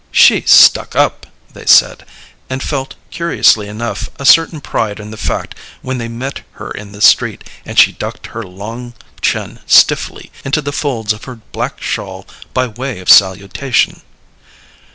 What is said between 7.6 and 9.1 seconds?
and she ducked her long